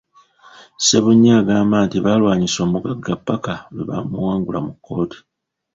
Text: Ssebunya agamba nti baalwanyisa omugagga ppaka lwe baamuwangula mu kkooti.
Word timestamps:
Ssebunya 0.79 1.31
agamba 1.41 1.77
nti 1.85 1.97
baalwanyisa 2.05 2.59
omugagga 2.65 3.13
ppaka 3.19 3.53
lwe 3.75 3.83
baamuwangula 3.89 4.59
mu 4.65 4.71
kkooti. 4.75 5.17